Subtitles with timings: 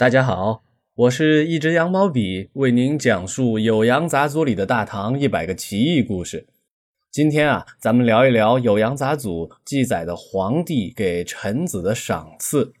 [0.00, 0.62] 大家好，
[0.94, 6.46] 我是一支羊毛笔，为您讲述《酉阳杂族里的大唐一百个奇异故事。
[7.12, 12.64] 今天啊，咱们聊一聊《酉阳杂族》记载的皇帝给臣子的赏赐。《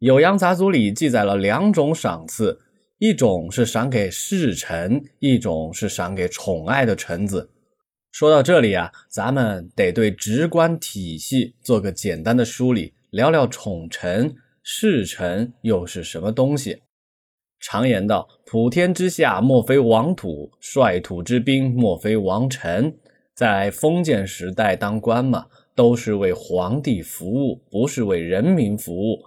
[0.00, 2.58] 酉阳杂族》里记载了两种赏赐，
[2.98, 7.48] 一种是赏给侍臣，一种是赏给宠爱的臣子。
[8.10, 14.34] 说到这里啊，咱们得对职官体系做个简单的梳理，聊聊宠臣。
[14.62, 16.82] 侍臣又是什么东西？
[17.58, 22.96] 常言道：“普天之下莫非王土，率土之滨莫非王臣。”
[23.34, 29.18] 在封建时代当官嘛，都是为皇帝服务，不是为人民服务。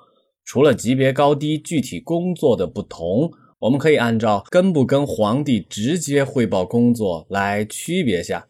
[0.45, 8.47] 除了级别高低、具体工作的不同，我们可以按照跟不跟皇帝直接汇报工作来区别下。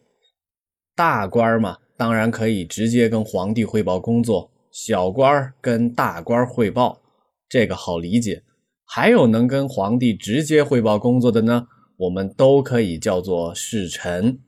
[0.94, 4.50] 大官嘛，当然可以直接跟皇帝汇报工作。
[4.74, 7.00] 小官跟大官汇报，
[7.48, 8.42] 这个好理解。
[8.84, 14.40] 还有能跟皇帝直接汇报工作的呢，我们都可以叫做侍臣。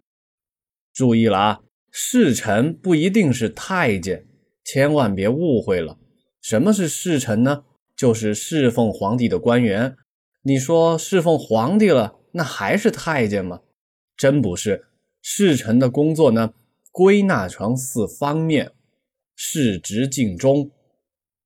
[0.93, 1.61] 注意了啊，
[1.93, 4.27] 侍臣不一定是太监，
[4.65, 5.97] 千万别误会了。
[6.43, 7.63] 什么是侍臣呢？
[7.97, 9.97] 就是侍奉皇帝的官员。
[10.43, 13.61] 你说侍奉皇帝了，那还是太监吗？
[14.17, 14.87] 真不是。
[15.23, 16.53] 侍臣的工作呢，
[16.91, 18.73] 归纳成四方面。
[19.37, 20.71] 事职尽忠，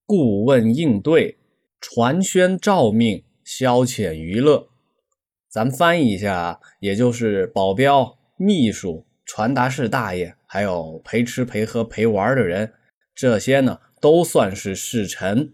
[0.06, 1.36] 顾问应对，
[1.80, 4.69] 传宣诏命，消遣娱乐。
[5.50, 12.72] 咱们翻译一下，也就是保镖、秘书、传达室大爷，还有陪吃陪喝陪玩的人，
[13.12, 15.52] 这些呢都算是侍臣。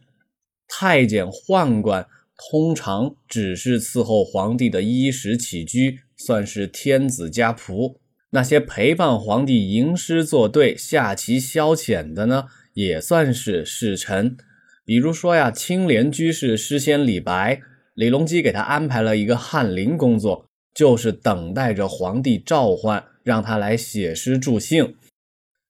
[0.69, 2.07] 太监、宦官
[2.51, 7.97] 通常只是伺候皇帝的衣食起居，算是天子家仆。
[8.37, 14.37] 那些陪伴皇帝吟诗作对、下棋消遣的呢，也算是侍臣。
[14.85, 17.63] 比如说呀，青莲居士诗仙李白，
[17.95, 24.95] 李隆基给他安排了一个翰林工作，就是等待着皇帝召唤，让他来写诗助兴。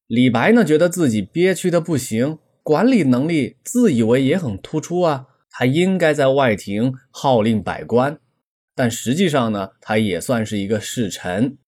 [0.09, 8.19] 李白呢，觉得自己憋屈的不行，管理能力自以为也很突出啊，他应该在外廷号令百官。
[8.75, 11.59] 但实际上呢，他也算是一个侍臣。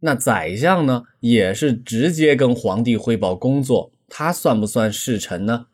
[0.00, 5.66] 那宰相呢，也是直接跟皇帝汇报工作，他算不算侍臣呢？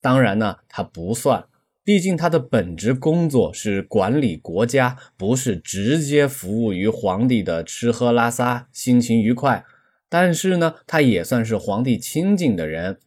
[0.00, 1.44] 当然呢，他不算，
[1.84, 9.64] 毕竟他的本职工作是管理国家，不是直接服务于皇帝的吃喝拉撒，心情愉快。
[10.08, 12.98] 但是呢，他也算是皇帝亲近的人。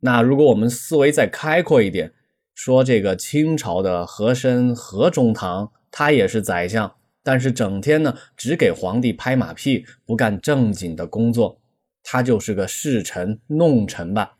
[0.00, 2.12] 那如果我们思维再开阔一点，
[2.54, 6.92] 说这个清朝的和珅和中堂，他也是宰相。
[7.22, 11.60] 但是整天呢，只给皇帝拍马屁，不干正经的工作，
[12.02, 14.36] 他就是个侍臣、弄臣吧。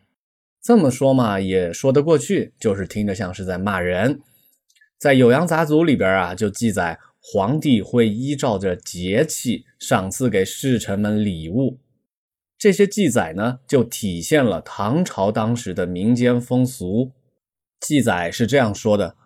[0.63, 4.21] 这么说嘛，也说得过去，就是听着像是在骂人。
[4.99, 11.79] 在《酉阳杂族里边啊，就记载皇帝会依照着节气赏赐给侍臣们礼物。
[12.59, 17.13] 这些记载呢，就体现了唐朝当时的民间风俗。
[17.81, 19.17] 记载是这样说的：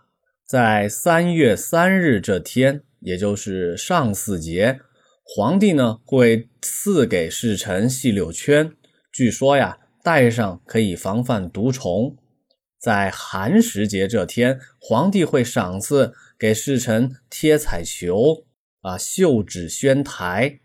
[0.47, 2.82] 在三月三日这天。
[3.00, 4.81] 也就是上巳节，
[5.22, 8.72] 皇帝呢会赐给侍臣细柳圈，
[9.12, 12.16] 据说呀戴上可以防范毒虫。
[12.81, 18.47] 在寒食节这天，皇帝会赏赐给侍臣贴彩球
[18.81, 20.61] 啊绣纸宣台。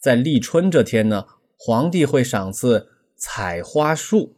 [0.00, 1.24] 在立春这天呢，
[1.56, 4.34] 皇帝会赏赐采花树。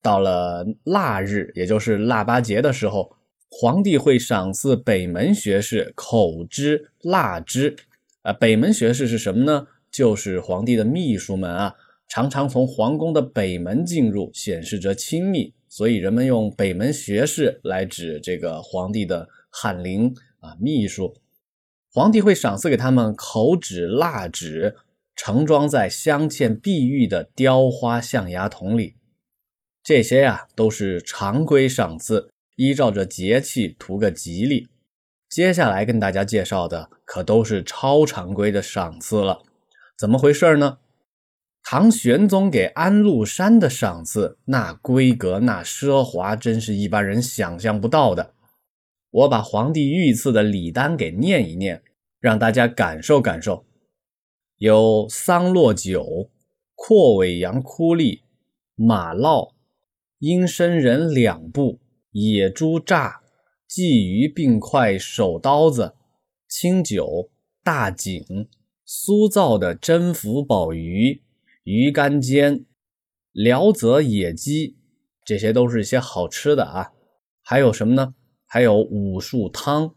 [0.00, 3.16] 到了腊日，也就是腊八节的时候。
[3.48, 7.76] 皇帝会赏赐北门学士口之、蜡之，
[8.22, 9.68] 啊，北门学士是什么呢？
[9.90, 11.74] 就是皇帝的秘书们啊，
[12.06, 21.16] 常常从皇宫的北门进入，显示着亲密，所以人们用北门学士来指这个皇帝的翰林啊秘书。
[21.90, 24.76] 皇帝会赏赐给他们口纸、蜡纸，
[25.14, 28.96] 盛装在镶嵌碧玉的雕花象牙桶里，
[29.82, 32.28] 这些呀都是常规赏赐。
[32.56, 34.68] 依照着节气图个吉利。
[35.28, 39.42] 接下来跟大家介绍的可都是超常规的赏赐了，
[39.98, 40.78] 怎么回事呢？
[41.62, 48.34] 唐玄宗给安禄山的赏赐，那规格那奢华，真是一般人想象不到的。
[49.10, 51.82] 我把皇帝御赐的礼单给念一念，
[52.20, 53.64] 让大家感受感受。
[54.58, 56.30] 有桑洛酒、
[56.76, 58.22] 阔尾羊枯栗、
[58.76, 59.52] 马酪、
[60.20, 61.80] 阴参仁两部。
[62.18, 63.20] 野猪炸、
[63.68, 65.94] 鲫鱼并块手刀子、
[66.48, 67.28] 清酒、
[67.62, 68.48] 大井、
[68.86, 71.20] 酥造的真福宝鱼、
[71.64, 72.64] 鱼干煎、
[73.32, 74.78] 辽泽野鸡，
[75.26, 76.92] 这些都是一些好吃的啊。
[77.42, 78.14] 还有什么呢？
[78.46, 79.94] 还有武术汤。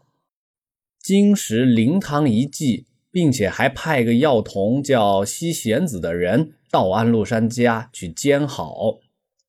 [1.02, 8.98] 金石灵汤一剂，并且还派个药童叫西贤子的人到安禄山家去煎好，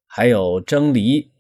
[0.08, 1.32] 还有蒸梨。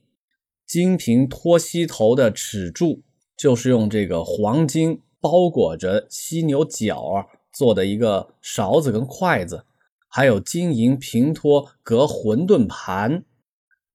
[0.72, 3.02] 金瓶托犀头的齿柱，
[3.36, 9.66] 就是用这个黄金包裹着犀牛角做的一个勺子跟筷子，
[10.08, 13.26] 还有金银平托隔馄饨盘，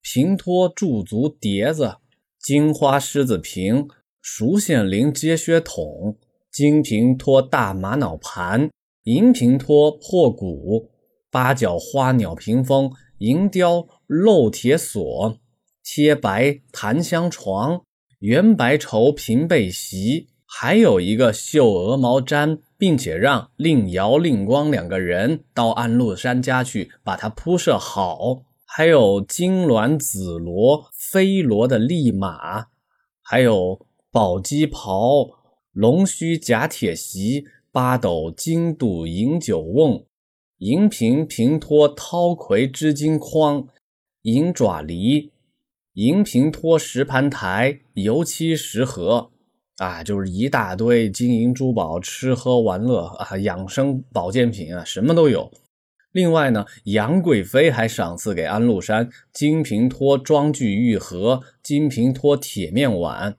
[0.03, 1.97] 平托驻足碟子，
[2.39, 3.89] 金花狮子瓶。
[4.21, 6.19] 熟线绫接靴筒，
[6.53, 8.69] 金瓶托大玛瑙盘，
[9.05, 10.91] 银瓶托破鼓，
[11.31, 15.39] 八角花鸟屏风，银雕镂铁锁，
[15.89, 17.83] 贴白檀香床，
[18.19, 32.67] 圆白绸平背席，还有一个绣鹅毛毡，并且让令瑶、令光两个人到安禄山家去把它铺设好，还有金鸾紫罗飞罗的立马，
[33.23, 33.87] 还有。
[34.13, 35.29] 宝鸡袍、
[35.73, 40.07] 龙须假铁席、八斗金肚银酒瓮、
[40.57, 43.69] 银瓶平托掏葵织金筐、
[44.23, 45.33] 银爪梨、
[45.97, 49.31] 银瓶托石盘台、油漆石盒，
[49.79, 55.51] 啊，就是一大堆金银珠宝、吃喝玩乐啊，养生保健品啊，什么都有。
[56.13, 63.39] 另外呢，杨贵妃还赏赐给安禄山金瓶托装具玉盒、金瓶托铁面碗。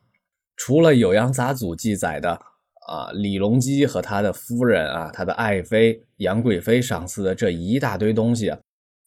[0.56, 2.32] 除了《酉阳杂俎》记载的
[2.88, 8.58] 啊，李隆基和他的夫人啊，他的爱妃杨贵妃赏赐的这一大堆东西啊，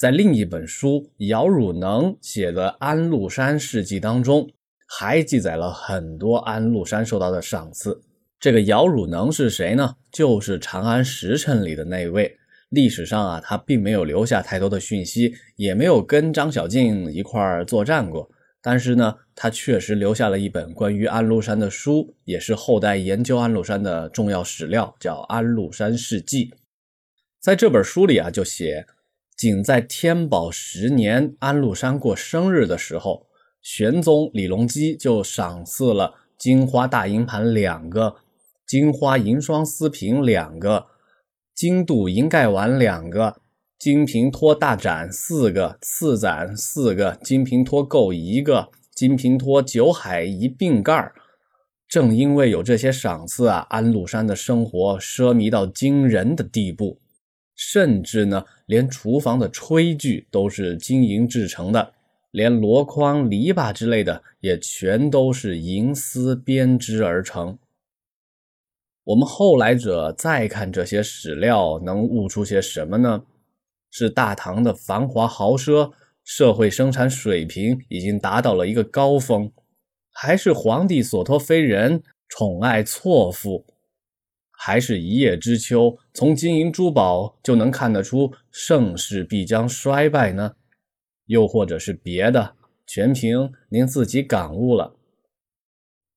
[0.00, 4.48] 在另一本书姚汝能写的《安禄山事迹》当中，
[4.86, 8.00] 还记载了很多安禄山受到的赏赐。
[8.38, 9.96] 这个姚汝能是谁呢？
[10.10, 12.34] 就是长安时辰里的那位。
[12.70, 18.26] 历史上啊，他并没有留下太多的讯息，也没有跟张小敬一块儿作战过。
[18.62, 26.46] 但是呢，他确实留下了一本关于安禄山的书，也是后代研究安禄山的重要史料，叫《安禄山事迹》。
[27.38, 28.86] 在这本书里啊，就写，
[29.40, 33.26] 仅在天宝十年安禄山过生日的时候，
[33.62, 38.16] 玄宗李隆基就赏赐了金花大银盘两个，
[38.66, 40.88] 金花银双丝瓶两个，
[41.54, 43.40] 金镀银盖碗两个。
[43.78, 51.10] 金瓶托大盏四个，次盏四个，金瓶托够一个，金瓶托酒海一并盖
[51.88, 57.00] 正因为有这些赏赐啊，安禄山的生活奢靡到惊人的地步，
[57.62, 61.92] 甚至呢，连厨房的炊具都是金银制成的，
[62.30, 67.58] 连箩筐、篱笆之类的也全都是银丝编织而成。
[69.04, 73.24] 我们后来者再看这些史料，能悟出些什么呢？
[73.90, 75.92] 是大唐的繁华豪奢，
[76.24, 79.52] 社会生产水平已经达到了一个高峰，
[80.10, 83.66] 还是皇帝所托非人，宠爱错付，
[84.62, 90.54] 还是一叶知秋，从金银珠宝就能看得出盛世必将衰败呢？
[91.24, 92.56] 又或者是别的？
[92.86, 94.94] 全凭您自己感悟了。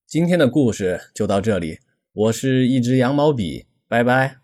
[0.05, 1.79] 今天的故事就到这里，
[2.11, 4.42] 我是一只羊毛笔，拜拜。